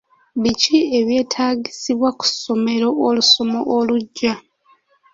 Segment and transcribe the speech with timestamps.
[0.41, 4.33] Biki ebyetaagisibwa ku ssomero olusoma olujja?